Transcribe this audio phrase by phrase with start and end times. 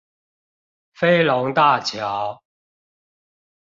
[0.93, 2.41] 飛龍大橋